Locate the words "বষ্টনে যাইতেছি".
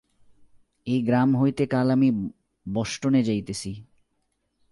2.65-3.71